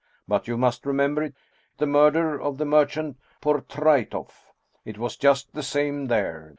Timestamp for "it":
1.21-1.35, 4.83-4.97